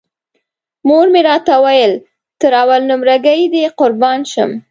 مور 0.87 1.05
مې 1.13 1.21
راته 1.29 1.53
ویل 1.63 1.93
تر 2.41 2.51
اول 2.61 2.81
نمره 2.91 3.15
ګۍ 3.25 3.41
دې 3.53 3.61
قربان 3.79 4.19
شم. 4.31 4.51